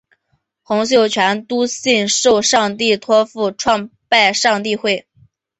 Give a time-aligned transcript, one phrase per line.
[0.63, 5.05] 洪秀全笃信受上帝托负创拜上帝会。